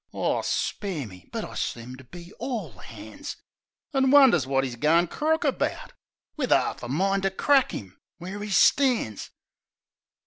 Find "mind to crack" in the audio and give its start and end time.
6.87-7.71